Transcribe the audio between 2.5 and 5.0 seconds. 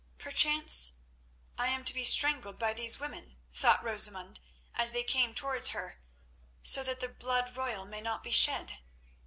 by these women," thought Rosamund, as